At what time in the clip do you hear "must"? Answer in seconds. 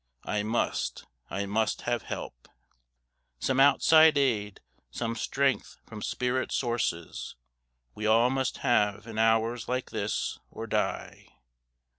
0.41-1.05, 1.45-1.81, 8.31-8.57